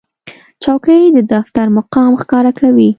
[0.63, 2.89] چوکۍ د دفتر مقام ښکاره کوي.